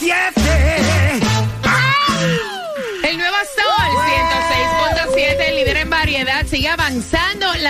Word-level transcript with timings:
106.7. 0.00 0.39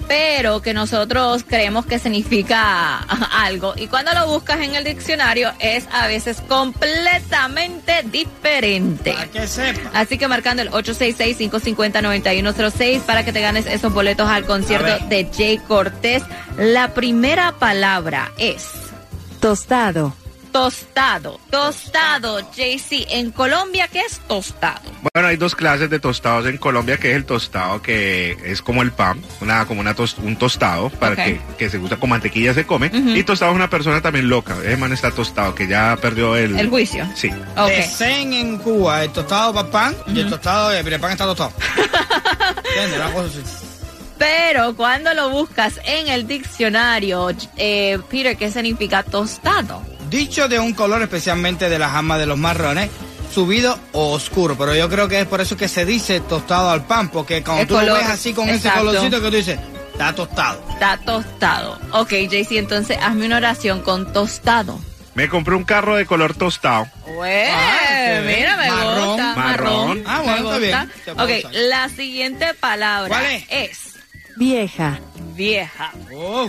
pero 0.09 0.63
que 0.63 0.75
nosotros 0.75 1.45
creemos 1.47 1.87
que 1.87 1.99
significa 1.99 2.99
algo. 3.33 3.73
Y 3.77 3.87
cuando 3.87 4.13
lo 4.13 4.27
buscas 4.27 4.61
en 4.61 4.75
el 4.75 4.85
diccionario 4.85 5.53
es 5.59 5.87
a 5.93 6.07
veces 6.07 6.43
completamente 6.49 8.03
diferente. 8.05 9.13
Para 9.13 9.27
que 9.27 9.47
sepa. 9.47 9.91
Así 9.93 10.17
que 10.19 10.29
marcando 10.29 10.63
el 10.63 10.71
866-550-9106 10.71 13.01
para 13.01 13.25
que 13.25 13.33
te 13.33 13.41
ganes 13.41 13.67
esos 13.67 13.93
boletos 13.93 14.29
al 14.29 14.45
concierto 14.45 15.05
de 15.09 15.29
Jay 15.35 15.59
Cortés. 15.59 16.23
La 16.59 16.95
primera 16.95 17.51
palabra 17.53 18.31
es 18.39 18.69
Tostado. 19.41 20.15
Tostado. 20.55 21.41
Tostado, 21.51 22.39
JC. 22.53 23.07
En 23.11 23.33
Colombia, 23.33 23.89
¿qué 23.89 23.99
es 24.03 24.21
tostado? 24.29 24.81
Bueno, 25.13 25.27
hay 25.29 25.37
dos 25.37 25.57
clases 25.57 25.91
de 25.91 25.99
tostados 25.99 26.47
en 26.47 26.59
Colombia, 26.59 26.97
que 26.97 27.11
es 27.11 27.17
el 27.17 27.25
tostado 27.25 27.83
que 27.83 28.37
es 28.45 28.63
como 28.63 28.83
el 28.83 28.93
pan, 28.93 29.21
una 29.41 29.67
como 29.67 29.81
una 29.81 29.97
tos- 29.97 30.17
un 30.23 30.37
tostado 30.37 30.91
para 30.91 31.17
que, 31.17 31.41
que 31.59 31.69
se 31.69 31.79
usa 31.79 31.97
con 31.97 32.09
mantequilla 32.11 32.55
se 32.55 32.65
come. 32.65 32.89
Y 32.95 33.25
tostado 33.25 33.51
es 33.51 33.57
una 33.57 33.69
persona 33.69 34.01
también 34.01 34.29
loca. 34.29 34.57
Ese 34.65 34.77
man 34.77 34.93
está 34.93 35.11
tostado, 35.11 35.57
que 35.57 35.67
ya 35.67 35.99
perdió 36.01 36.37
el... 36.37 36.57
El 36.57 36.69
juicio. 36.71 37.05
Sí. 37.17 37.31
Ok. 37.57 37.67
Decen 37.71 38.33
en 38.33 38.59
Cuba, 38.59 39.03
el 39.03 39.11
tostado 39.11 39.53
para 39.53 39.69
pan 39.69 39.97
y 40.07 40.21
el 40.21 40.31
tostado, 40.31 40.71
el 40.71 41.01
pan 41.01 41.11
está 41.11 41.25
tostado. 41.25 41.53
¿Entiendes? 42.69 43.01
Una 43.01 43.13
cosa 43.13 43.27
así. 43.27 43.67
Pero 44.19 44.77
cuando 44.77 45.13
lo 45.15 45.31
buscas 45.31 45.81
en 45.85 46.07
el 46.07 46.29
diccionario, 46.29 47.31
eh, 47.57 47.99
Peter, 48.09 48.37
¿qué 48.37 48.53
significa 48.53 49.03
tostado? 49.03 49.83
Dicho 50.15 50.47
de 50.49 50.61
un 50.61 50.75
color 50.75 51.03
especialmente 51.03 51.69
de 51.69 51.77
las 51.79 51.93
amas 51.95 52.21
de 52.21 52.27
los 52.27 52.39
marrones, 52.39 52.89
subido 53.33 53.77
o 53.93 54.13
oscuro. 54.13 54.57
Pero 54.57 54.75
yo 54.77 54.89
creo 54.89 55.09
que 55.09 55.19
es 55.21 55.27
por 55.27 55.41
eso 55.41 55.57
que 55.57 55.67
se 55.67 55.85
dice 55.85 56.21
tostado 56.21 56.71
al 56.71 56.85
pan, 56.87 57.09
porque 57.09 57.43
cuando 57.43 57.63
El 57.63 57.69
tú 57.69 57.75
color, 57.75 57.89
lo 57.89 57.95
ves 57.95 58.07
así 58.09 58.33
con 58.33 58.49
exacto. 58.49 58.69
ese 58.69 58.87
colorcito 58.87 59.21
que 59.23 59.31
tú 59.31 59.37
dices, 59.37 59.59
está 59.93 60.15
tostado. 60.15 60.65
Está 60.71 60.97
tostado. 60.99 61.79
Ok, 61.93 62.11
JC, 62.13 62.53
entonces 62.53 62.97
hazme 63.03 63.27
una 63.27 63.39
oración 63.39 63.81
con 63.81 64.13
tostado. 64.13 64.79
Me 65.15 65.29
compré 65.29 65.57
un 65.57 65.65
carro 65.65 65.97
de 65.97 66.07
color 66.07 66.35
tostado. 66.35 66.87
Ah, 67.07 68.21
mira, 68.25 68.57
me 68.57 68.69
Marrón. 68.71 69.07
gusta. 69.09 69.35
Marrón. 69.37 70.03
Ah, 70.07 70.21
bueno, 70.25 70.55
está 70.55 70.59
bien. 70.59 70.93
Ok, 71.19 71.31
usar. 71.49 71.55
la 71.55 71.89
siguiente 71.89 72.55
palabra 72.55 73.09
¿Cuál 73.09 73.25
es? 73.27 73.45
es 73.51 73.79
Vieja. 74.37 75.01
vieja. 75.35 75.93
Oh, 76.17 76.49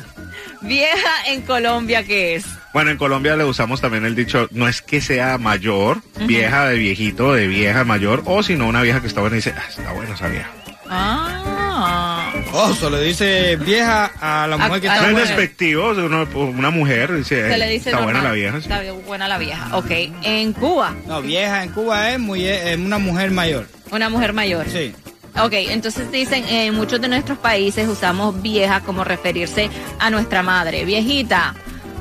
Vieja 0.61 1.25
en 1.27 1.41
Colombia, 1.41 2.03
¿qué 2.03 2.35
es? 2.35 2.45
Bueno, 2.75 2.91
en 2.91 2.97
Colombia 2.97 3.37
le 3.37 3.45
usamos 3.45 3.79
también 3.79 4.03
el 4.03 4.15
dicho, 4.15 4.49
no 4.51 4.67
es 4.67 4.81
que 4.81 4.99
sea 4.99 5.37
mayor, 5.37 6.01
vieja 6.27 6.65
de 6.65 6.75
viejito, 6.75 7.31
de 7.33 7.47
vieja 7.47 7.85
mayor, 7.85 8.21
o 8.25 8.43
si 8.43 8.55
no, 8.55 8.67
una 8.67 8.81
vieja 8.81 8.99
que 8.99 9.07
está 9.07 9.21
buena 9.21 9.37
y 9.37 9.39
dice, 9.39 9.53
ah, 9.57 9.63
está 9.69 9.93
buena 9.93 10.13
esa 10.13 10.27
vieja. 10.27 10.49
Ah. 10.89 12.33
oso, 12.51 12.89
le 12.89 13.01
dice 13.01 13.55
vieja 13.55 14.11
a 14.19 14.45
la 14.47 14.57
mujer 14.57 14.81
que 14.81 14.89
A- 14.89 14.91
a 14.91 14.95
está 14.95 15.07
es 15.07 15.13
buena. 15.13 15.25
mujer. 15.25 15.37
despectivo, 15.37 15.89
uno- 15.91 16.27
una 16.49 16.69
mujer 16.69 17.15
dice, 17.15 17.47
Se 17.47 17.55
"Eh, 17.55 17.57
le 17.57 17.69
dice 17.69 17.91
está 17.91 18.01
buena 18.03 18.21
la 18.21 18.31
vieja. 18.33 18.57
sí". 18.61 18.67
Está 18.69 18.81
buena 19.07 19.27
la 19.29 19.37
vieja. 19.37 19.69
Ok, 19.77 19.91
en 20.23 20.51
Cuba, 20.51 20.93
No, 21.07 21.21
vieja 21.21 21.63
en 21.63 21.69
Cuba 21.71 22.09
es, 22.11 22.19
muy, 22.19 22.45
es 22.45 22.75
una 22.77 22.97
mujer 22.97 23.31
mayor. 23.31 23.67
una 23.91 24.09
mujer 24.09 24.33
mayor. 24.33 24.65
Sí. 24.69 24.93
Ok, 25.37 25.51
entonces 25.53 26.11
dicen, 26.11 26.45
en 26.49 26.73
muchos 26.75 26.99
de 27.01 27.07
nuestros 27.09 27.37
países 27.37 27.87
usamos 27.87 28.41
vieja 28.41 28.81
como 28.81 29.05
referirse 29.05 29.69
a 29.99 30.09
nuestra 30.09 30.43
madre. 30.43 30.83
Viejita. 30.85 31.55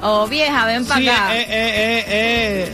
O 0.06 0.26
vieja, 0.28 0.66
ven 0.66 0.84
para 0.84 1.00
Sí, 1.00 1.08
acá. 1.08 1.34
eh, 1.34 1.40
eh, 1.40 1.46
eh, 1.48 2.04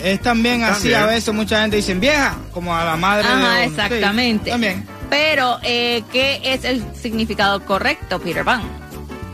eh, 0.05 0.13
es 0.15 0.21
también 0.21 0.65
así 0.65 0.93
a 0.93 1.07
veces 1.07 1.33
mucha 1.33 1.61
gente 1.63 1.77
dice 1.77 1.95
vieja, 1.95 2.35
como 2.53 2.75
a 2.77 2.85
la 2.85 2.97
madre 2.97 3.29
de 3.29 3.33
Ajá. 3.35 3.57
Sí, 3.59 3.63
exactamente. 3.71 4.51
también. 4.51 4.85
Pero, 5.09 5.59
eh, 5.63 6.03
¿qué 6.13 6.41
es 6.43 6.65
el 6.65 6.85
significado 7.01 7.65
correcto, 7.65 8.19
Peter 8.21 8.45
Pan? 8.45 8.63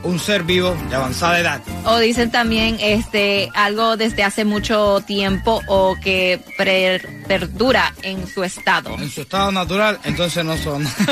Un 0.03 0.19
ser 0.21 0.43
vivo 0.43 0.77
de 0.91 0.95
avanzada 0.97 1.41
edad. 1.41 1.61
O 1.87 1.99
dicen 1.99 2.31
también 2.31 2.77
este 2.81 3.49
algo 3.55 3.97
desde 3.97 4.23
hace 4.25 4.45
mucho 4.45 5.01
tiempo 5.07 5.63
o 5.67 5.97
que 6.03 6.39
pre- 6.59 7.01
perdura 7.27 7.93
en 8.03 8.27
su 8.29 8.45
estado. 8.45 8.95
En 8.99 9.11
su 9.11 9.23
estado 9.23 9.51
natural, 9.53 9.99
entonces 10.05 10.45
no 10.45 10.57
son. 10.59 10.87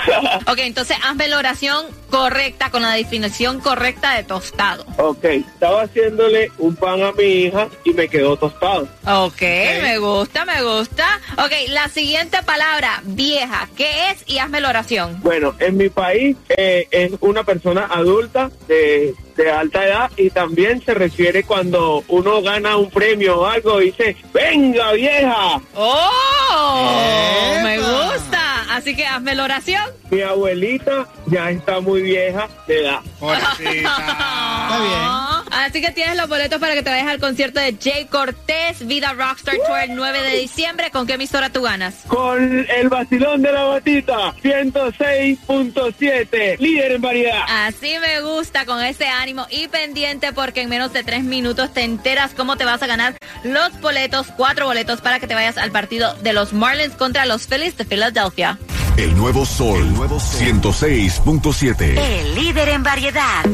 Ok, 0.46 0.58
entonces 0.58 0.96
hazme 1.04 1.28
la 1.28 1.38
oración 1.38 1.86
correcta 2.10 2.70
con 2.70 2.82
la 2.82 2.92
definición 2.92 3.60
correcta 3.60 4.14
de 4.16 4.24
tostado. 4.24 4.84
ok, 4.96 5.24
estaba 5.24 5.82
haciéndole 5.82 6.50
un 6.58 6.74
pan 6.74 7.02
a 7.02 7.12
mi 7.12 7.24
hija 7.24 7.68
y 7.84 7.92
me 7.92 8.07
quedó 8.08 8.36
tostado. 8.36 8.88
Ok, 9.06 9.40
me 9.40 9.98
gusta, 9.98 10.44
me 10.44 10.62
gusta. 10.62 11.20
Ok, 11.38 11.52
la 11.68 11.88
siguiente 11.88 12.42
palabra, 12.44 13.00
vieja, 13.04 13.68
¿qué 13.76 14.10
es? 14.10 14.24
Y 14.26 14.38
hazme 14.38 14.60
la 14.60 14.70
oración. 14.70 15.20
Bueno, 15.22 15.54
en 15.58 15.76
mi 15.76 15.88
país 15.88 16.36
eh, 16.48 16.88
es 16.90 17.12
una 17.20 17.44
persona 17.44 17.86
adulta 17.90 18.50
de, 18.66 19.14
de 19.36 19.50
alta 19.50 19.86
edad 19.86 20.10
y 20.16 20.30
también 20.30 20.82
se 20.84 20.94
refiere 20.94 21.44
cuando 21.44 22.04
uno 22.08 22.42
gana 22.42 22.76
un 22.76 22.90
premio 22.90 23.40
o 23.40 23.46
algo 23.46 23.80
y 23.80 23.86
dice, 23.86 24.16
venga 24.32 24.92
vieja. 24.92 25.60
¡Oh! 25.74 27.54
Me 27.62 27.78
gusta. 27.78 28.66
Así 28.70 28.94
que 28.94 29.06
hazme 29.06 29.34
la 29.34 29.44
oración. 29.44 29.82
Mi 30.10 30.20
abuelita 30.22 31.08
ya 31.26 31.50
está 31.50 31.80
muy 31.80 32.02
vieja 32.02 32.48
de 32.66 32.80
edad. 32.80 33.00
Pobrecita. 33.18 33.96
Está 34.68 34.78
bien. 34.80 35.37
Así 35.50 35.80
que 35.80 35.90
tienes 35.90 36.16
los 36.16 36.28
boletos 36.28 36.60
para 36.60 36.74
que 36.74 36.82
te 36.82 36.90
vayas 36.90 37.08
al 37.08 37.20
concierto 37.20 37.60
de 37.60 37.76
Jay 37.80 38.06
Cortés, 38.06 38.86
Vida 38.86 39.12
Rockstar 39.12 39.56
Tour 39.66 39.78
el 39.80 39.94
9 39.94 40.22
de 40.22 40.36
diciembre. 40.38 40.90
¿Con 40.90 41.06
qué 41.06 41.14
emisora 41.14 41.50
tú 41.50 41.62
ganas? 41.62 41.94
Con 42.06 42.66
el 42.68 42.88
vacilón 42.88 43.42
de 43.42 43.52
la 43.52 43.64
batita, 43.64 44.34
106.7, 44.42 46.58
líder 46.58 46.92
en 46.92 47.02
variedad. 47.02 47.42
Así 47.48 47.94
me 48.00 48.20
gusta, 48.20 48.66
con 48.66 48.82
ese 48.82 49.06
ánimo 49.06 49.46
y 49.50 49.68
pendiente, 49.68 50.32
porque 50.32 50.62
en 50.62 50.68
menos 50.68 50.92
de 50.92 51.04
tres 51.04 51.24
minutos 51.24 51.72
te 51.72 51.82
enteras 51.82 52.32
cómo 52.36 52.56
te 52.56 52.64
vas 52.64 52.82
a 52.82 52.86
ganar 52.86 53.16
los 53.44 53.80
boletos, 53.80 54.26
cuatro 54.36 54.66
boletos 54.66 55.00
para 55.00 55.20
que 55.20 55.26
te 55.26 55.34
vayas 55.34 55.58
al 55.58 55.70
partido 55.70 56.14
de 56.16 56.32
los 56.32 56.52
Marlins 56.52 56.94
contra 56.94 57.26
los 57.26 57.46
Phillies 57.46 57.76
de 57.76 57.84
Filadelfia. 57.84 58.58
El 58.96 59.16
nuevo 59.16 59.46
sol, 59.46 59.94
106.7. 59.94 61.96
El 61.96 62.34
líder 62.34 62.68
en 62.70 62.82
variedad. 62.82 63.44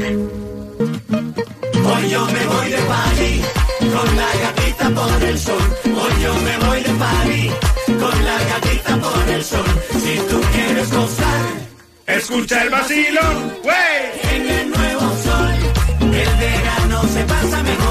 Hoy 1.87 2.09
yo 2.09 2.25
me 2.25 2.45
voy 2.47 2.69
de 2.69 2.77
party 2.77 3.41
con 3.79 4.15
la 4.15 4.29
gatita 4.43 4.89
por 4.89 5.23
el 5.23 5.39
sol. 5.39 5.65
Hoy 5.85 6.23
yo 6.23 6.33
me 6.47 6.57
voy 6.65 6.81
de 6.81 6.93
party 6.93 7.51
con 7.99 8.25
la 8.25 8.37
gatita 8.51 8.97
por 8.97 9.29
el 9.29 9.43
sol. 9.43 9.65
Si 10.03 10.17
tú 10.29 10.41
quieres 10.53 10.91
gozar 10.91 11.65
Escucha 12.07 12.63
el 12.63 12.69
vacilón, 12.69 13.53
güey. 13.63 14.35
en 14.35 14.49
el 14.49 14.69
nuevo 14.69 15.01
sol, 15.23 15.53
el 16.01 16.37
verano 16.39 17.03
se 17.13 17.23
pasa 17.23 17.63
mejor. 17.63 17.84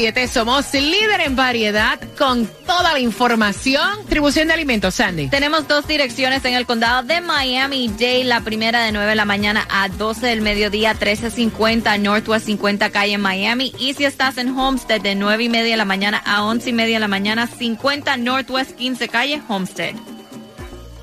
106.7. 0.00 0.28
Somos 0.28 0.72
líder 0.72 1.20
en 1.20 1.36
variedad 1.36 1.98
con 2.18 2.46
toda 2.66 2.92
la 2.92 3.00
información. 3.00 3.98
Distribución 4.00 4.48
de 4.48 4.54
alimentos, 4.54 4.94
Sandy. 4.94 5.28
Tenemos 5.28 5.68
dos 5.68 5.86
direcciones 5.86 6.44
en 6.44 6.54
el 6.54 6.66
condado 6.66 7.02
de 7.02 7.20
Miami-Dade. 7.20 8.24
La 8.24 8.40
primera 8.40 8.84
de 8.84 8.92
9 8.92 9.10
de 9.10 9.14
la 9.14 9.24
mañana 9.24 9.66
a 9.70 9.88
12 9.88 10.26
del 10.26 10.40
mediodía, 10.40 10.94
1350 10.94 11.98
Northwest 11.98 12.46
50 12.46 12.90
calle 12.90 13.18
Miami. 13.18 13.72
Y 13.78 13.94
si 13.94 14.04
estás 14.04 14.38
en 14.38 14.56
Homestead, 14.58 15.00
de 15.00 15.14
9 15.14 15.44
y 15.44 15.48
media 15.48 15.72
de 15.72 15.76
la 15.76 15.84
mañana 15.84 16.22
a 16.24 16.44
11 16.44 16.70
y 16.70 16.72
media 16.72 16.96
de 16.96 17.00
la 17.00 17.08
mañana, 17.08 17.46
50 17.46 18.16
Northwest 18.16 18.76
15 18.76 19.08
calle 19.08 19.42
Homestead. 19.48 19.94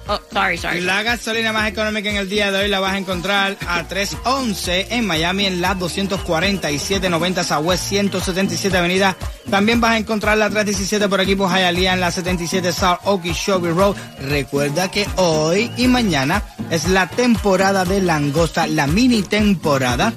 Oh, 0.09 0.19
sorry, 0.31 0.57
sorry. 0.57 0.81
La 0.81 1.03
gasolina 1.03 1.51
más 1.51 1.69
económica 1.69 2.09
en 2.09 2.15
el 2.15 2.29
día 2.29 2.51
de 2.51 2.59
hoy 2.59 2.67
la 2.69 2.79
vas 2.79 2.93
a 2.93 2.97
encontrar 2.97 3.57
a 3.67 3.83
311 3.87 4.87
en 4.91 5.05
Miami 5.05 5.45
en 5.45 5.59
la 5.59 5.75
24790 5.75 7.43
Southwest 7.43 7.83
177 7.89 8.77
Avenida. 8.77 9.17
También 9.49 9.81
vas 9.81 9.91
a 9.91 9.97
encontrar 9.97 10.37
la 10.37 10.49
317 10.49 11.09
por 11.09 11.19
aquí 11.19 11.35
por 11.35 11.49
Hialeah 11.49 11.93
en 11.93 11.99
la 11.99 12.11
77 12.11 12.71
South 12.71 12.99
Okeechobee 13.03 13.71
Road. 13.71 13.95
Recuerda 14.29 14.89
que 14.89 15.05
hoy 15.17 15.71
y 15.75 15.87
mañana 15.87 16.41
es 16.71 16.87
la 16.87 17.07
temporada 17.07 17.83
de 17.83 18.01
langosta, 18.01 18.65
la 18.65 18.87
mini 18.87 19.23
temporada. 19.23 20.13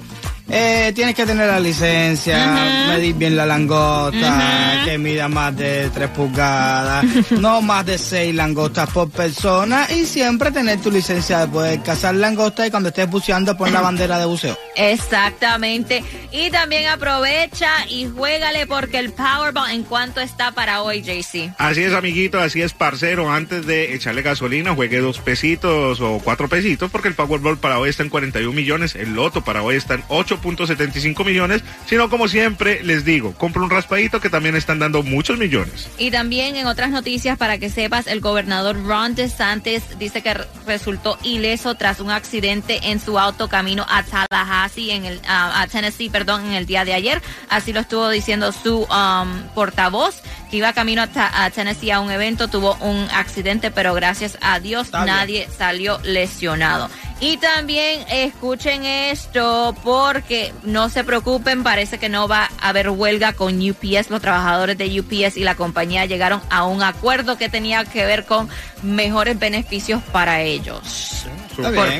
Eh, 0.53 0.91
tienes 0.93 1.15
que 1.15 1.25
tener 1.25 1.47
la 1.47 1.61
licencia, 1.61 2.87
medir 2.89 3.15
bien 3.15 3.37
la 3.37 3.45
langosta, 3.45 4.81
que 4.83 4.97
mida 4.97 5.29
más 5.29 5.55
de 5.55 5.89
3 5.93 6.09
pulgadas, 6.09 7.05
no 7.31 7.61
más 7.61 7.85
de 7.85 7.97
6 7.97 8.35
langostas 8.35 8.89
por 8.89 9.09
persona 9.09 9.87
y 9.89 10.05
siempre 10.05 10.51
tener 10.51 10.81
tu 10.81 10.91
licencia 10.91 11.39
de 11.39 11.47
poder 11.47 11.81
cazar 11.83 12.15
langosta 12.15 12.67
y 12.67 12.71
cuando 12.71 12.89
estés 12.89 13.09
buceando 13.09 13.55
pon 13.55 13.71
la 13.71 13.79
bandera 13.91 14.19
de 14.19 14.25
buceo. 14.25 14.57
Exactamente. 14.75 16.03
Y 16.33 16.49
también 16.49 16.87
aprovecha 16.87 17.69
y 17.87 18.07
juégale 18.07 18.67
porque 18.67 18.99
el 18.99 19.13
Powerball 19.13 19.71
en 19.71 19.83
cuanto 19.83 20.19
está 20.19 20.51
para 20.51 20.81
hoy, 20.81 21.01
JC. 21.01 21.53
Así 21.57 21.83
es, 21.83 21.93
amiguito, 21.93 22.41
así 22.41 22.61
es, 22.61 22.73
parcero. 22.73 23.31
Antes 23.31 23.65
de 23.65 23.93
echarle 23.95 24.21
gasolina, 24.21 24.75
juegue 24.75 24.99
dos 24.99 25.19
pesitos 25.19 26.01
o 26.01 26.19
cuatro 26.21 26.49
pesitos, 26.49 26.91
porque 26.91 27.07
el 27.07 27.15
Powerball 27.15 27.57
para 27.57 27.79
hoy 27.79 27.89
está 27.89 28.03
en 28.03 28.09
41 28.09 28.53
millones, 28.53 28.95
el 28.95 29.13
Loto 29.13 29.43
para 29.43 29.63
hoy 29.63 29.77
está 29.77 29.93
en 29.93 30.03
8.75 30.41 31.25
millones. 31.25 31.63
Sino, 31.87 32.09
como 32.09 32.27
siempre, 32.27 32.83
les 32.83 33.05
digo, 33.05 33.33
compra 33.33 33.61
un 33.63 33.69
raspadito 33.69 34.19
que 34.19 34.29
también 34.29 34.55
están 34.55 34.79
dando 34.79 35.03
muchos 35.03 35.37
millones. 35.37 35.89
Y 35.97 36.11
también 36.11 36.55
en 36.55 36.67
otras 36.67 36.89
noticias, 36.91 37.37
para 37.37 37.57
que 37.57 37.69
sepas, 37.69 38.07
el 38.07 38.21
gobernador 38.21 38.81
Ron 38.85 39.15
DeSantis 39.15 39.83
dice 39.99 40.21
que 40.21 40.33
re- 40.33 40.47
resultó 40.65 41.17
ileso 41.23 41.75
tras 41.75 41.99
un 41.99 42.11
accidente 42.11 42.79
en 42.83 42.99
su 42.99 43.19
auto 43.19 43.47
camino 43.49 43.85
a 43.89 44.03
Tallahassee, 44.03 44.91
en 44.91 45.05
el, 45.05 45.21
a, 45.27 45.61
a 45.61 45.67
Tennessee, 45.67 46.09
perdón, 46.09 46.45
en 46.45 46.53
el 46.53 46.65
día 46.65 46.85
de 46.85 46.93
ayer. 46.93 47.21
Así 47.49 47.73
lo 47.73 47.79
estuvo 47.81 48.09
diciendo 48.09 48.51
su 48.51 48.79
um, 48.83 49.41
portavoz, 49.53 50.21
que 50.49 50.57
iba 50.57 50.73
camino 50.73 51.01
a, 51.01 51.07
Ta- 51.07 51.43
a 51.43 51.49
Tennessee 51.49 51.91
a 51.91 51.99
un 51.99 52.11
evento, 52.11 52.47
tuvo 52.47 52.75
un 52.81 53.07
accidente, 53.13 53.71
pero 53.71 53.93
gracias 53.93 54.37
a 54.41 54.59
Dios 54.59 54.87
Está 54.87 55.03
bien. 55.03 55.15
nadie 55.15 55.47
salió 55.57 55.99
lesionado. 56.03 56.89
Y 57.23 57.37
también 57.37 58.03
escuchen 58.09 58.83
esto 58.83 59.75
porque 59.83 60.51
no 60.63 60.89
se 60.89 61.03
preocupen, 61.03 61.61
parece 61.63 61.99
que 61.99 62.09
no 62.09 62.27
va 62.27 62.49
a 62.59 62.69
haber 62.69 62.89
huelga 62.89 63.33
con 63.33 63.57
UPS. 63.61 64.09
Los 64.09 64.21
trabajadores 64.21 64.75
de 64.77 64.99
UPS 64.99 65.37
y 65.37 65.43
la 65.43 65.53
compañía 65.53 66.05
llegaron 66.07 66.41
a 66.49 66.65
un 66.65 66.81
acuerdo 66.81 67.37
que 67.37 67.47
tenía 67.47 67.85
que 67.85 68.05
ver 68.07 68.25
con 68.25 68.49
mejores 68.81 69.37
beneficios 69.37 70.01
para 70.11 70.41
ellos. 70.41 70.79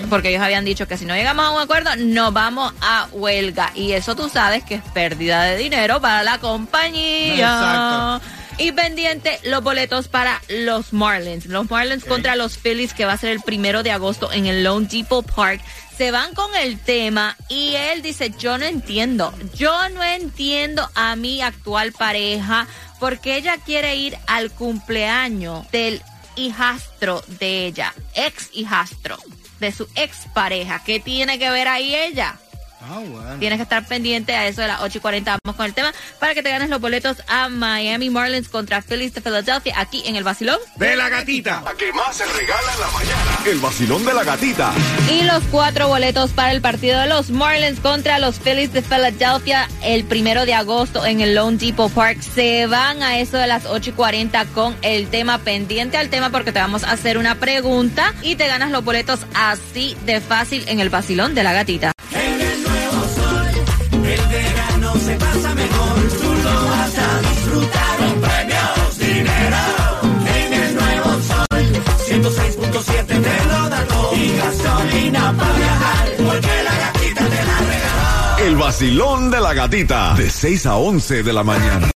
Por- 0.01 0.09
porque 0.09 0.29
ellos 0.29 0.41
habían 0.41 0.65
dicho 0.65 0.87
que 0.87 0.97
si 0.97 1.05
no 1.05 1.13
llegamos 1.15 1.45
a 1.45 1.51
un 1.51 1.61
acuerdo, 1.61 1.91
no 1.97 2.31
vamos 2.31 2.73
a 2.81 3.07
huelga. 3.11 3.69
Y 3.75 3.91
eso 3.91 4.15
tú 4.15 4.27
sabes 4.27 4.63
que 4.63 4.75
es 4.75 4.81
pérdida 4.93 5.43
de 5.43 5.57
dinero 5.57 6.01
para 6.01 6.23
la 6.23 6.39
compañía. 6.39 7.35
Exacto. 8.17 8.40
Y 8.61 8.71
pendiente 8.73 9.39
los 9.43 9.63
boletos 9.63 10.07
para 10.07 10.39
los 10.47 10.93
Marlins. 10.93 11.47
Los 11.47 11.71
Marlins 11.71 12.05
contra 12.05 12.35
los 12.35 12.57
Phillies, 12.57 12.93
que 12.93 13.05
va 13.05 13.13
a 13.13 13.17
ser 13.17 13.31
el 13.31 13.41
primero 13.41 13.81
de 13.81 13.89
agosto 13.89 14.31
en 14.31 14.45
el 14.45 14.63
Lone 14.63 14.87
Depot 14.87 15.25
Park. 15.25 15.61
Se 15.97 16.11
van 16.11 16.35
con 16.35 16.55
el 16.55 16.79
tema 16.79 17.35
y 17.49 17.73
él 17.73 18.03
dice, 18.03 18.31
yo 18.37 18.59
no 18.59 18.65
entiendo, 18.65 19.33
yo 19.55 19.89
no 19.89 20.03
entiendo 20.03 20.87
a 20.93 21.15
mi 21.15 21.41
actual 21.41 21.91
pareja 21.91 22.67
porque 22.99 23.35
ella 23.35 23.57
quiere 23.65 23.95
ir 23.95 24.15
al 24.27 24.51
cumpleaños 24.51 25.69
del 25.71 26.01
hijastro 26.35 27.23
de 27.39 27.65
ella, 27.65 27.95
ex 28.13 28.49
hijastro, 28.53 29.17
de 29.59 29.71
su 29.71 29.87
ex 29.95 30.27
pareja. 30.35 30.83
¿Qué 30.83 30.99
tiene 30.99 31.39
que 31.39 31.49
ver 31.49 31.67
ahí 31.67 31.95
ella? 31.95 32.39
Ah, 32.83 32.99
bueno. 32.99 33.39
Tienes 33.39 33.57
que 33.57 33.63
estar 33.63 33.87
pendiente 33.87 34.35
a 34.35 34.47
eso 34.47 34.61
de 34.61 34.67
las 34.67 34.81
8 34.81 34.97
y 34.97 35.01
40. 35.01 35.37
Vamos 35.43 35.55
con 35.55 35.65
el 35.65 35.73
tema 35.73 35.93
para 36.19 36.33
que 36.33 36.43
te 36.43 36.49
ganes 36.49 36.69
los 36.69 36.81
boletos 36.81 37.17
a 37.27 37.49
Miami 37.49 38.09
Marlins 38.09 38.49
contra 38.49 38.81
Phillies 38.81 39.13
de 39.13 39.21
Philadelphia 39.21 39.75
aquí 39.77 40.03
en 40.05 40.15
el 40.15 40.23
Vacilón. 40.23 40.57
De 40.77 40.95
la 40.95 41.09
gatita. 41.09 41.61
La 41.63 41.73
que 41.73 41.93
más 41.93 42.15
se 42.15 42.25
regala 42.25 42.73
en 42.73 42.79
la 42.79 42.87
mañana. 42.87 43.39
El 43.45 43.59
vacilón 43.59 44.05
de 44.05 44.13
la 44.13 44.23
gatita. 44.23 44.73
Y 45.09 45.23
los 45.23 45.43
cuatro 45.51 45.87
boletos 45.87 46.31
para 46.31 46.51
el 46.51 46.61
partido 46.61 46.99
de 46.99 47.07
los 47.07 47.29
Marlins 47.29 47.79
contra 47.79 48.19
los 48.19 48.39
Phillies 48.39 48.73
de 48.73 48.81
Philadelphia 48.81 49.67
el 49.83 50.03
primero 50.03 50.45
de 50.45 50.53
agosto 50.53 51.05
en 51.05 51.21
el 51.21 51.35
Lone 51.35 51.57
Depot 51.57 51.91
Park 51.91 52.21
se 52.21 52.67
van 52.67 53.03
a 53.03 53.19
eso 53.19 53.37
de 53.37 53.47
las 53.47 53.65
8 53.65 53.91
y 53.91 53.93
40 53.93 54.45
con 54.45 54.75
el 54.81 55.07
tema 55.07 55.37
pendiente 55.39 55.97
al 55.97 56.09
tema 56.09 56.29
porque 56.29 56.51
te 56.51 56.59
vamos 56.59 56.83
a 56.83 56.91
hacer 56.91 57.17
una 57.17 57.35
pregunta 57.35 58.13
y 58.21 58.35
te 58.35 58.47
ganas 58.47 58.71
los 58.71 58.83
boletos 58.83 59.21
así 59.35 59.95
de 60.05 60.21
fácil 60.21 60.63
en 60.67 60.79
el 60.79 60.89
Vacilón 60.89 61.35
de 61.35 61.43
la 61.43 61.53
Gatita. 61.53 61.91
Vacilón 78.71 79.29
de 79.29 79.41
la 79.41 79.53
gatita. 79.53 80.13
De 80.13 80.29
6 80.29 80.65
a 80.65 80.77
11 80.77 81.23
de 81.23 81.33
la 81.33 81.43
mañana. 81.43 81.91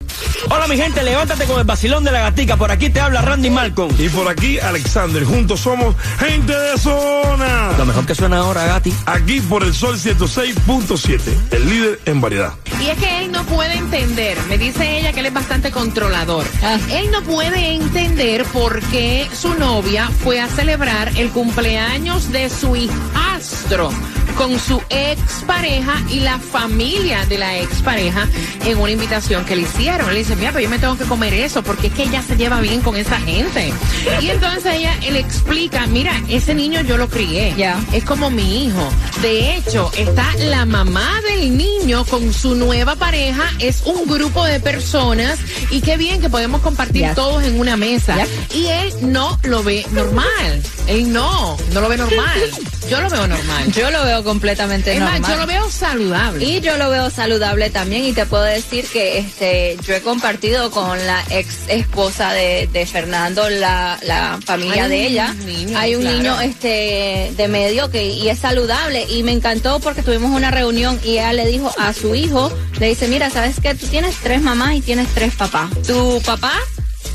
Hola 0.51 0.67
mi 0.67 0.77
gente, 0.77 1.05
levántate 1.05 1.45
con 1.45 1.61
el 1.61 1.65
vacilón 1.65 2.03
de 2.03 2.11
la 2.11 2.19
gatica. 2.19 2.57
Por 2.57 2.73
aquí 2.73 2.91
te 2.91 2.99
habla 2.99 3.23
Randy 3.23 3.49
Malcolm. 3.49 3.95
Y 3.97 4.09
por 4.09 4.27
aquí, 4.29 4.59
Alexander. 4.59 5.23
Juntos 5.23 5.61
somos 5.61 5.95
gente 6.19 6.53
de 6.53 6.77
zona. 6.77 7.71
Lo 7.79 7.87
mejor 7.87 8.05
que 8.07 8.17
suena 8.17 8.39
ahora, 8.39 8.67
Gati. 8.67 8.93
Aquí 9.07 9.41
por 9.43 9.63
el 9.63 9.73
Sol 9.73 9.97
106.7, 9.97 11.21
el 11.53 11.71
líder 11.71 12.01
en 12.07 12.21
variedad. 12.21 12.55
Y 12.83 12.89
es 12.89 12.99
que 12.99 13.21
él 13.21 13.31
no 13.31 13.35
no 13.35 13.43
puede 13.47 13.75
entender, 13.75 14.39
me 14.49 14.59
dice 14.59 14.99
ella 14.99 15.13
que 15.13 15.19
él 15.19 15.27
es 15.27 15.35
bastante 15.35 15.73
controlador. 15.73 16.47
Ah. 16.63 16.79
Él 16.91 17.11
no 17.11 17.21
puede 17.23 17.75
entender 17.75 18.45
por 18.45 18.81
qué 18.81 19.29
su 19.33 19.55
novia 19.55 20.09
fue 20.23 20.41
a 20.41 20.47
celebrar 20.47 21.11
el 21.17 21.31
cumpleaños 21.31 22.31
de 22.31 22.49
su 22.49 22.77
hijastro 22.77 23.91
con 24.37 24.59
su 24.59 24.81
expareja 24.91 26.03
y 26.11 26.21
la 26.21 26.39
familia 26.39 27.25
de 27.27 27.39
la 27.39 27.59
expareja 27.59 28.29
en 28.65 28.79
una 28.79 28.91
invitación 28.91 29.45
que 29.45 29.57
le 29.57 29.63
hicieron. 29.63 30.13
Le 30.13 30.21
dice, 30.21 30.37
mira, 30.37 30.53
pero 30.53 30.63
yo 30.63 30.71
me 30.71 30.79
tengo 30.79 30.97
que 30.97 31.05
comer 31.05 31.35
eso 31.35 31.63
porque 31.63 31.89
es 31.89 31.93
que 31.93 32.05
ella 32.05 32.23
se 32.23 32.37
lleva 32.37 32.61
bien 32.61 32.81
con 32.81 32.97
esa 32.97 33.19
gente. 33.21 33.73
Y 34.21 34.31
entonces 34.31 34.75
ella 34.75 34.95
le 35.11 35.19
explica, 35.19 35.87
mira, 35.87 36.13
ese 36.29 36.55
niño 36.55 36.81
yo 36.83 36.97
lo 36.97 37.09
crié. 37.09 37.55
Ya. 37.57 37.83
Es 37.93 38.05
como 38.05 38.31
mi 38.31 38.65
hijo. 38.65 38.89
De 39.23 39.57
hecho, 39.57 39.91
está 39.97 40.27
la 40.39 40.67
mamá 40.67 41.21
del 41.29 41.57
niño 41.57 42.05
con 42.05 42.33
su 42.33 42.55
nueva 42.55 42.97
pareja. 42.97 43.45
Es 43.59 43.83
un 43.85 44.07
grupo 44.07 44.45
de 44.45 44.61
personas 44.61 45.39
y 45.71 45.81
qué 45.81 45.97
bien 45.97 46.21
que 46.21 46.29
podemos 46.29 46.61
compartir 46.61 47.15
todos 47.15 47.45
en 47.45 47.59
una 47.59 47.77
mesa. 47.77 48.17
Y 48.55 48.67
él 48.67 48.93
no 49.03 49.39
lo 49.43 49.63
ve 49.63 49.87
normal. 49.93 50.63
Él 50.87 51.13
no, 51.13 51.57
no 51.73 51.81
lo 51.81 51.89
ve 51.89 51.97
normal. 51.97 52.51
Yo 52.89 53.01
lo 53.01 53.09
veo 53.11 53.27
normal. 53.27 53.73
Yo 53.73 53.91
lo 53.91 54.05
veo 54.05 54.23
completamente 54.23 54.93
Es 54.93 55.01
normal. 55.01 55.21
más, 55.23 55.31
yo 55.31 55.37
lo 55.37 55.47
veo 55.47 55.71
saludable. 55.71 56.45
Y 56.45 56.61
yo 56.61 56.77
lo 56.77 56.91
veo 56.91 57.11
saludable 57.11 57.71
también 57.71 58.05
y 58.05 58.13
te 58.13 58.27
puedo 58.27 58.43
decir 58.45 58.87
que 58.87 59.19
este 59.19 59.77
yo 59.87 59.95
he 59.95 60.01
compartido 60.03 60.71
con 60.71 60.99
la 61.07 61.23
ex 61.31 61.55
esposa 61.69 62.33
de, 62.33 62.69
de 62.73 62.87
Fernando 62.87 63.49
la, 63.49 63.99
la 64.03 64.39
familia 64.45 64.85
Hay 64.85 64.91
de 64.91 65.07
ella. 65.07 65.33
niño, 65.45 65.79
Hay 65.79 65.95
un 65.97 66.03
claro. 66.03 66.17
niño 66.19 66.41
este 66.43 67.33
de 67.37 67.49
medio 67.49 67.91
que 67.91 68.05
y 68.07 68.29
es 68.29 68.39
saludable 68.39 69.07
y 69.09 69.23
me 69.23 69.33
encantó 69.33 69.81
porque 69.81 70.03
tuvimos 70.03 70.31
una 70.31 70.51
reunión 70.51 71.01
y 71.03 71.13
ella 71.13 71.33
le 71.33 71.47
dijo 71.47 71.73
a 71.79 71.93
su 71.95 72.15
hijo, 72.15 72.53
le 72.79 72.89
dice, 72.89 73.09
"Mira, 73.09 73.31
¿sabes 73.31 73.57
qué? 73.63 73.75
Tú 73.75 73.87
tienes 73.87 74.15
tres 74.23 74.43
mamás 74.43 74.75
y 74.75 74.81
tienes 74.83 75.09
tres 75.15 75.35
papás. 75.35 75.71
Tu 75.87 76.21
papá, 76.25 76.53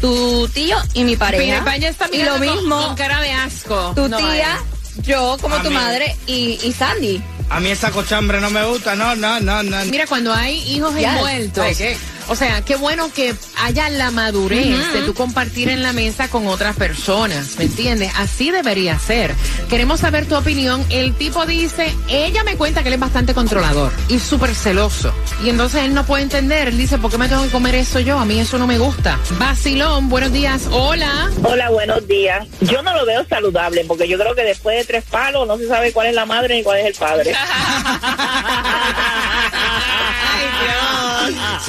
tu 0.01 0.47
tío 0.49 0.77
y 0.93 1.03
mi 1.03 1.15
pareja." 1.15 1.63
Ya 1.77 1.89
está 1.89 2.07
y 2.11 2.23
lo 2.23 2.31
con- 2.33 2.41
mismo 2.41 2.81
con 2.87 2.95
cara 2.95 3.21
de 3.21 3.31
asco. 3.31 3.93
tu 3.95 4.07
No, 4.09 4.17
tía. 4.17 4.57
Yo 5.03 5.37
como 5.41 5.57
tu 5.61 5.71
madre 5.71 6.15
y, 6.27 6.59
y 6.63 6.71
Sandy. 6.73 7.21
A 7.49 7.59
mí 7.59 7.69
esa 7.69 7.91
cochambre 7.91 8.39
no 8.39 8.49
me 8.49 8.63
gusta, 8.65 8.95
no, 8.95 9.15
no, 9.15 9.39
no, 9.39 9.63
no. 9.63 9.85
Mira, 9.85 10.05
cuando 10.07 10.33
hay 10.33 10.57
hijos 10.71 10.93
Yes. 10.95 11.05
envueltos, 11.07 11.63
Ay, 11.63 11.75
¿qué? 11.75 11.97
O 12.29 12.35
sea, 12.35 12.61
qué 12.61 12.75
bueno 12.75 13.11
que 13.11 13.33
haya 13.57 13.89
la 13.89 14.11
madurez 14.11 14.93
de 14.93 15.01
tú 15.01 15.15
compartir 15.15 15.67
en 15.69 15.81
la 15.81 15.93
mesa 15.93 16.29
con 16.29 16.45
otras 16.47 16.75
personas, 16.75 17.57
¿me 17.57 17.65
entiendes? 17.65 18.11
Así 18.15 18.51
debería 18.51 18.99
ser. 18.99 19.33
Queremos 19.67 19.99
saber 20.01 20.27
tu 20.27 20.35
opinión. 20.35 20.85
El 20.89 21.15
tipo 21.15 21.47
dice, 21.47 21.91
ella 22.07 22.43
me 22.43 22.55
cuenta 22.55 22.83
que 22.83 22.89
él 22.89 22.93
es 22.93 22.99
bastante 22.99 23.33
controlador 23.33 23.91
y 24.07 24.19
súper 24.19 24.53
celoso. 24.53 25.11
Y 25.43 25.49
entonces 25.49 25.83
él 25.83 25.95
no 25.95 26.05
puede 26.05 26.21
entender. 26.23 26.67
Él 26.67 26.77
dice, 26.77 26.99
¿por 26.99 27.09
qué 27.09 27.17
me 27.17 27.27
tengo 27.27 27.43
que 27.43 27.49
comer 27.49 27.73
eso 27.73 27.99
yo? 27.99 28.19
A 28.19 28.25
mí 28.25 28.39
eso 28.39 28.59
no 28.59 28.67
me 28.67 28.77
gusta. 28.77 29.17
Basilón, 29.39 30.09
buenos 30.09 30.31
días. 30.31 30.67
Hola. 30.71 31.31
Hola, 31.43 31.69
buenos 31.71 32.07
días. 32.07 32.47
Yo 32.61 32.83
no 32.83 32.93
lo 32.95 33.07
veo 33.07 33.25
saludable 33.27 33.85
porque 33.87 34.07
yo 34.07 34.19
creo 34.19 34.35
que 34.35 34.43
después 34.43 34.77
de 34.77 34.85
tres 34.85 35.03
palos 35.05 35.47
no 35.47 35.57
se 35.57 35.67
sabe 35.67 35.91
cuál 35.91 36.07
es 36.07 36.13
la 36.13 36.27
madre 36.27 36.57
ni 36.57 36.63
cuál 36.63 36.79
es 36.79 36.85
el 36.85 36.93
padre. 36.93 37.33
Ay. 40.31 40.68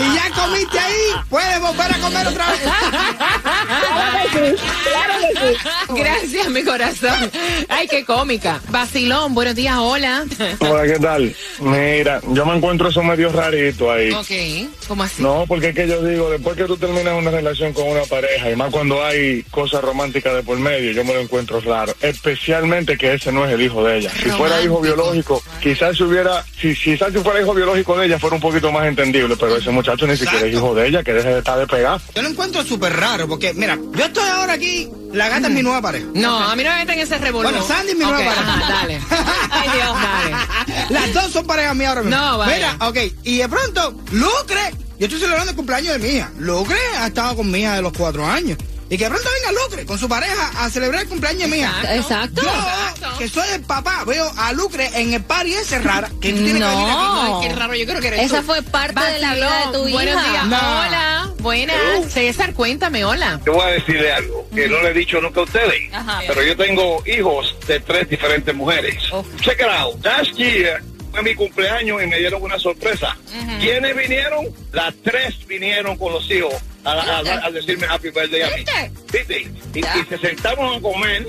Si 0.00 0.14
ya 0.14 0.30
comiste 0.30 0.78
ahí, 0.78 1.12
puedes 1.28 1.60
volver 1.60 1.94
a 1.94 1.98
comer 1.98 2.26
otra 2.26 2.50
vez. 2.50 2.60
Claro 2.62 4.30
que 4.32 4.48
sí, 4.56 4.64
claro 4.90 5.14
que 5.20 5.40
sí. 5.40 6.00
Gracias, 6.00 6.48
mi 6.48 6.62
corazón. 6.62 7.30
Ay, 7.68 7.86
qué 7.86 8.06
cómica. 8.06 8.60
Basilón, 8.70 9.34
buenos 9.34 9.54
días, 9.54 9.76
hola. 9.76 10.24
Hola, 10.60 10.84
¿qué 10.84 10.98
tal? 10.98 11.36
Mira, 11.60 12.22
yo 12.28 12.46
me 12.46 12.56
encuentro 12.56 12.88
eso 12.88 13.02
medio 13.02 13.30
rarito 13.30 13.92
ahí. 13.92 14.10
Ok, 14.12 14.70
¿cómo 14.88 15.02
así? 15.02 15.22
No, 15.22 15.44
porque 15.46 15.68
es 15.68 15.74
que 15.74 15.86
yo 15.86 16.02
digo, 16.02 16.30
después 16.30 16.56
que 16.56 16.64
tú 16.64 16.78
terminas 16.78 17.18
una 17.18 17.30
relación 17.30 17.74
con 17.74 17.86
una 17.86 18.04
pareja, 18.04 18.50
y 18.50 18.56
más 18.56 18.70
cuando 18.70 19.04
hay 19.04 19.42
cosas 19.50 19.84
románticas 19.84 20.34
de 20.34 20.42
por 20.42 20.58
medio, 20.58 20.92
yo 20.92 21.04
me 21.04 21.12
lo 21.12 21.20
encuentro 21.20 21.60
raro. 21.60 21.94
Especialmente 22.00 22.96
que 22.96 23.12
ese 23.12 23.32
no 23.32 23.44
es 23.44 23.52
el 23.52 23.60
hijo 23.60 23.84
de 23.84 23.98
ella. 23.98 24.10
Si 24.12 24.30
fuera 24.30 24.62
hijo 24.62 24.80
biológico, 24.80 25.42
quizás 25.60 25.94
si 25.94 26.04
hubiera, 26.04 26.42
si, 26.58 26.74
si 26.74 26.92
quizás 26.92 27.12
si 27.12 27.18
fuera 27.18 27.42
hijo 27.42 27.52
biológico 27.52 27.98
de 27.98 28.06
ella, 28.06 28.18
fuera 28.18 28.36
un 28.36 28.42
poquito 28.42 28.72
más 28.72 28.86
entendible, 28.86 29.36
pero 29.36 29.56
ese 29.56 29.68
muchacho 29.68 29.89
ni 30.06 30.16
siquiera 30.16 30.46
es 30.46 30.54
hijo 30.54 30.74
de 30.74 30.88
ella, 30.88 31.02
que 31.02 31.12
deje 31.12 31.28
de 31.28 31.38
estar 31.38 31.58
despegado. 31.58 32.00
Yo 32.14 32.22
lo 32.22 32.28
encuentro 32.28 32.62
súper 32.64 32.94
raro 32.96 33.28
porque, 33.28 33.52
mira, 33.54 33.78
yo 33.94 34.04
estoy 34.04 34.28
ahora 34.28 34.54
aquí, 34.54 34.88
la 35.12 35.28
gata 35.28 35.48
es 35.48 35.52
mi 35.52 35.62
nueva 35.62 35.82
pareja. 35.82 36.06
No, 36.14 36.38
a 36.38 36.54
mí 36.56 36.64
no 36.64 36.70
me 36.70 36.76
meten 36.78 36.94
en 36.94 37.00
ese 37.00 37.18
revolú. 37.18 37.48
Bueno, 37.48 37.66
Sandy 37.66 37.92
es 37.92 37.96
mi 37.98 38.04
nueva 38.04 38.18
pareja. 38.18 38.40
ajá, 38.40 38.72
dale. 38.72 39.00
Ay, 39.50 39.68
Dios, 39.74 39.96
dale. 40.02 40.90
Las 40.90 41.14
dos 41.14 41.32
son 41.32 41.46
parejas 41.46 41.74
mías 41.76 41.88
ahora 41.90 42.02
mismo. 42.02 42.16
No, 42.16 42.38
vaya. 42.38 42.54
Mira, 42.54 42.88
ok, 42.88 42.96
y 43.24 43.38
de 43.38 43.48
pronto, 43.48 44.02
Lucre, 44.12 44.60
yo 44.98 45.06
estoy 45.06 45.20
celebrando 45.20 45.50
el 45.50 45.56
cumpleaños 45.56 45.92
de 45.94 45.98
mi 45.98 46.08
hija. 46.16 46.30
Lucre 46.38 46.78
ha 46.98 47.06
estado 47.06 47.36
con 47.36 47.50
mi 47.50 47.60
hija 47.60 47.76
de 47.76 47.82
los 47.82 47.92
cuatro 47.92 48.26
años. 48.26 48.58
Y 48.92 48.98
que 48.98 49.08
pronto 49.08 49.28
venga 49.38 49.60
Lucre 49.62 49.86
con 49.86 49.96
su 49.98 50.08
pareja 50.08 50.50
a 50.64 50.68
celebrar 50.68 51.02
el 51.02 51.08
cumpleaños 51.08 51.42
de 51.42 51.46
mi 51.48 51.58
hija. 51.58 51.94
Exacto. 51.94 52.42
Yo, 52.42 53.18
que 53.18 53.28
soy 53.28 53.48
el 53.54 53.60
papá, 53.62 54.02
veo 54.04 54.28
a 54.36 54.52
Lucre 54.52 54.90
en 54.94 55.12
el 55.12 55.22
party 55.22 55.54
ese 55.54 55.78
rara. 55.78 56.08
Que 56.20 56.32
tú 56.32 56.42
tienes 56.42 56.54
que 56.54 56.58
venir 56.58 56.64
aquí. 56.64 56.90
No. 56.90 57.40
Ay, 57.40 57.48
qué 57.48 57.54
raro, 57.54 57.74
yo 57.76 57.86
creo 57.86 58.00
que 58.00 58.08
eres 58.08 58.20
Esa 58.26 58.40
tú. 58.40 58.46
fue 58.46 58.62
parte 58.62 59.00
de 59.00 59.18
la 59.20 59.34
vida 59.34 59.66
de 59.66 59.72
tu 59.78 59.88
Buenos 59.90 60.14
hija. 60.14 60.30
días, 60.32 60.46
No. 60.46 60.56
hola. 60.58 61.30
Buenas. 61.38 61.76
César, 62.12 62.52
cuéntame, 62.52 63.04
hola. 63.04 63.40
Te 63.44 63.50
voy 63.50 63.62
a 63.62 63.66
decirle 63.74 64.12
algo 64.12 64.48
que 64.52 64.68
no 64.68 64.82
le 64.82 64.90
he 64.90 64.94
dicho 64.94 65.20
nunca 65.20 65.40
a 65.40 65.44
ustedes, 65.44 65.94
Ajá. 65.94 66.20
pero 66.26 66.42
yo 66.42 66.56
tengo 66.56 67.02
hijos 67.06 67.54
de 67.68 67.78
tres 67.80 68.08
diferentes 68.08 68.52
mujeres. 68.54 68.96
Check 69.40 69.60
it 69.60 69.66
out. 69.66 70.04
Last 70.04 70.32
year 70.36 70.82
fue 71.12 71.22
mi 71.22 71.34
cumpleaños 71.36 72.02
y 72.02 72.06
me 72.08 72.18
dieron 72.18 72.42
una 72.42 72.58
sorpresa. 72.58 73.16
¿Quiénes 73.60 73.96
vinieron? 73.96 74.46
Las 74.72 74.94
tres 75.04 75.46
vinieron 75.46 75.96
con 75.96 76.12
los 76.12 76.28
hijos 76.30 76.52
a, 76.84 76.92
a- 76.92 77.18
a- 77.18 77.46
a 77.46 77.50
decirme 77.50 77.86
happy 77.86 78.10
birthday 78.10 78.42
a 78.42 78.46
mí. 78.56 78.64
¿Viste? 79.12 79.50
Y, 79.74 79.78
y 79.80 80.04
se 80.08 80.18
sentamos 80.18 80.76
a 80.76 80.80
comer, 80.80 81.26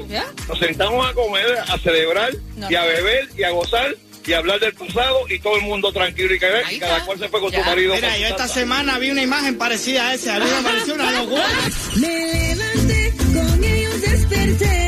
nos 0.48 0.60
sentamos 0.60 1.08
a 1.10 1.14
comer, 1.14 1.58
a 1.68 1.78
celebrar 1.80 2.32
y 2.70 2.76
a 2.76 2.84
beber 2.86 3.30
y 3.38 3.44
a 3.44 3.50
gozar 3.52 3.96
y 4.26 4.34
a 4.34 4.38
hablar 4.38 4.60
del 4.60 4.74
pasado 4.74 5.28
y 5.30 5.40
todo 5.40 5.56
el 5.58 5.64
mundo 5.64 5.92
tranquilo 5.92 6.34
y 6.36 6.40
cada, 6.40 6.72
y 6.72 6.78
cada 6.80 7.04
cual 7.06 7.18
se 7.20 7.28
fue 7.30 7.40
con 7.42 7.52
su 7.52 7.60
marido. 7.66 7.96
Mira, 7.96 8.18
yo 8.18 8.28
esta 8.28 8.48
semana 8.48 9.00
vi 9.00 9.10
una 9.12 9.24
imagen 9.24 9.58
parecida 9.58 10.10
a 10.10 10.14
esa. 10.14 10.36
A 10.36 10.40
mí 10.40 10.46
me 10.46 10.62
pareció 10.62 10.94
una 10.94 11.12
locura. 11.12 11.48
Me 11.96 12.28
levanté, 12.56 13.14
con 13.34 13.64
ellos 13.64 14.02
desperté. 14.02 14.81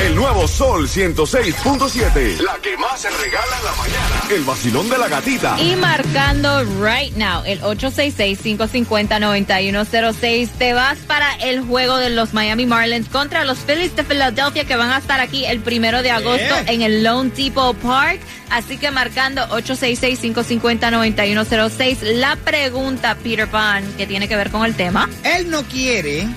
El 0.00 0.14
nuevo 0.14 0.46
Sol 0.46 0.88
106.7. 0.88 2.38
La 2.40 2.54
que 2.62 2.76
más 2.76 3.00
se 3.00 3.10
regala 3.10 3.58
en 3.58 3.64
la 3.64 3.72
mañana. 3.72 4.22
El 4.30 4.44
vacilón 4.44 4.88
de 4.88 4.96
la 4.96 5.08
gatita. 5.08 5.60
Y 5.60 5.74
marcando 5.74 6.62
right 6.80 7.16
now 7.16 7.42
el 7.44 7.60
866-550-9106. 7.62 10.50
Te 10.56 10.72
vas 10.72 10.98
para 10.98 11.34
el 11.36 11.62
juego 11.62 11.96
de 11.96 12.10
los 12.10 12.32
Miami 12.32 12.64
Marlins 12.66 13.08
contra 13.08 13.44
los 13.44 13.58
Phillies 13.58 13.96
de 13.96 14.04
Philadelphia 14.04 14.64
que 14.64 14.76
van 14.76 14.92
a 14.92 14.98
estar 14.98 15.18
aquí 15.18 15.44
el 15.44 15.58
primero 15.58 16.00
de 16.02 16.12
agosto 16.12 16.38
Yeah. 16.38 16.62
en 16.68 16.82
el 16.82 17.02
Lone 17.02 17.30
Depot 17.30 17.76
Park. 17.78 18.20
Así 18.50 18.78
que 18.78 18.92
marcando 18.92 19.48
866-550-9106. 19.48 22.02
La 22.14 22.36
pregunta, 22.36 23.16
Peter 23.16 23.48
Pan, 23.48 23.82
que 23.96 24.06
tiene 24.06 24.28
que 24.28 24.36
ver 24.36 24.50
con 24.50 24.64
el 24.64 24.76
tema. 24.76 25.10
Él 25.24 25.50
no 25.50 25.64
quiere 25.64 26.28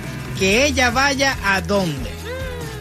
que 0.42 0.66
ella 0.66 0.90
vaya 0.90 1.36
a 1.44 1.60
dónde. 1.60 2.10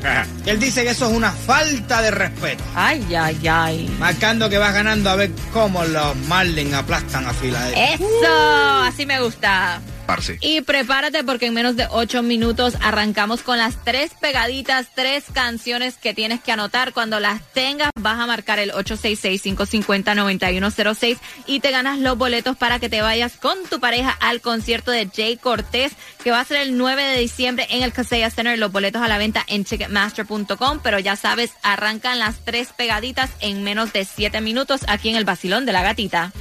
Él 0.48 0.60
dice 0.60 0.84
que 0.84 0.90
eso 0.90 1.08
es 1.08 1.16
una 1.16 1.32
falta 1.32 2.02
de 2.02 2.10
respeto. 2.10 2.64
Ay, 2.74 3.06
ay, 3.14 3.48
ay. 3.48 3.96
Marcando 4.00 4.50
que 4.50 4.58
vas 4.58 4.74
ganando 4.74 5.12
a 5.12 5.16
ver 5.16 5.30
cómo 5.54 5.84
los 5.84 6.16
Marlins 6.28 6.74
aplastan 6.74 7.28
a 7.28 7.34
Filadelfia. 7.36 7.94
Eso, 7.94 8.82
así 8.84 9.06
me 9.06 9.22
gusta. 9.22 9.80
Parce. 10.06 10.38
Y 10.42 10.62
prepárate 10.62 11.24
porque 11.24 11.48
en 11.48 11.54
menos 11.54 11.76
de 11.76 11.88
ocho 11.90 12.22
minutos 12.24 12.76
arrancamos 12.82 13.42
con 13.42 13.58
las 13.58 13.84
tres 13.84 14.12
pegaditas, 14.20 14.88
tres 14.94 15.24
canciones 15.34 15.96
que 15.96 16.14
tienes 16.14 16.42
que 16.42 16.52
anotar. 16.52 16.94
Cuando 16.94 17.20
las 17.20 17.42
tengas 17.54 17.90
vas 17.96 18.20
a 18.20 18.28
marcar 18.28 18.60
el 18.60 18.72
866-550-9106 18.72 21.18
y 21.46 21.60
te 21.60 21.72
ganas 21.72 22.00
los 22.00 22.18
boletos 22.18 22.58
para 22.58 22.80
que 22.80 22.90
te 22.90 23.02
vayas 23.02 23.38
con 23.38 23.58
tu 23.70 23.80
pareja 23.80 24.18
al 24.20 24.42
concierto 24.42 24.92
de 24.92 25.10
Jay 25.14 25.38
Cortés 25.38 25.94
que 26.24 26.32
va 26.32 26.40
a 26.40 26.46
ser 26.46 26.62
el 26.62 26.78
9 26.78 27.04
de 27.04 27.20
diciembre 27.20 27.68
en 27.70 27.84
el 27.84 27.94
Casella 27.94 28.30
Center. 28.30 28.58
Los 28.58 28.72
boletos 28.72 29.02
a 29.02 29.08
la 29.08 29.18
venta 29.18 29.44
en 29.48 29.64
Ticketmaster.com, 29.64 30.80
pero 30.84 31.00
ya 31.00 31.16
sabes, 31.16 31.52
arrancan 31.64 32.20
las 32.20 32.44
tres 32.44 32.70
pegaditas 32.76 33.32
en 33.40 33.64
menos 33.64 33.94
de 33.94 34.06
siete 34.06 34.42
minutos 34.42 34.82
aquí 34.88 35.10
en 35.10 35.16
el 35.16 35.26
Basilón 35.26 35.66
de 35.66 35.74
la 35.74 35.84
Gatita. 35.84 36.32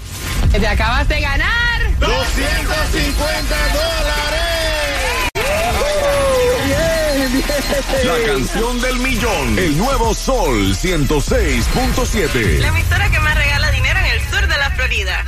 Te 0.52 0.66
acabas 0.66 1.08
de 1.08 1.20
ganar 1.20 1.69
250 2.00 3.56
dólares. 3.72 5.30
Bien, 6.66 7.32
bien! 7.32 7.44
La 8.04 8.16
canción 8.26 8.80
del 8.80 8.98
millón, 9.00 9.58
el 9.58 9.76
nuevo 9.76 10.14
Sol 10.14 10.74
106.7. 10.74 12.58
La 12.58 12.68
emisora 12.68 13.10
que 13.10 13.20
más 13.20 13.34
regala 13.36 13.70
dinero 13.70 13.98
en 14.00 14.06
el 14.06 14.20
sur 14.30 14.40
de 14.48 14.56
la 14.56 14.70
Florida. 14.70 15.24